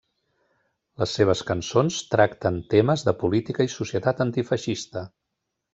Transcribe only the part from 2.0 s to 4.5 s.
tracten temes de política i societat